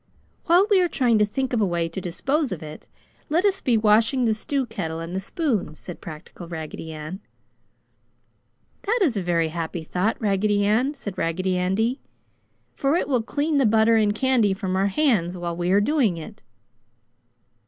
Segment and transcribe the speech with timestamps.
[0.47, 2.87] "While we are trying to think of a way to dispose of it,
[3.29, 7.19] let us be washing the stew kettle and the spoon!" said practical Raggedy Ann.
[8.81, 11.99] "That is a very happy thought, Raggedy Ann!" said Raggedy Andy.
[12.73, 16.17] "For it will clean the butter and candy from our hands while we are doing
[16.17, 16.41] it!"